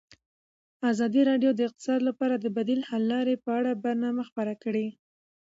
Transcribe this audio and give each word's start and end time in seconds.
ازادي 0.91 1.21
راډیو 1.29 1.51
د 1.55 1.59
اقتصاد 1.67 1.99
لپاره 2.09 2.35
د 2.37 2.45
بدیل 2.57 2.81
حل 2.89 3.03
لارې 3.13 3.35
په 3.43 3.49
اړه 3.59 3.79
برنامه 3.83 4.23
خپاره 4.29 4.53
کړې. 4.63 4.87